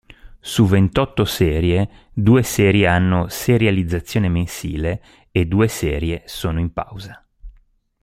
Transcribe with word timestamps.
Su 0.39 0.65
ventotto 0.65 1.25
serie, 1.25 2.09
due 2.11 2.41
serie 2.41 2.87
hanno 2.87 3.27
serializzazione 3.27 4.29
mensile 4.29 4.99
e 5.29 5.45
due 5.45 5.67
serie 5.67 6.23
sono 6.25 6.59
in 6.59 6.73
pausa. 6.73 7.23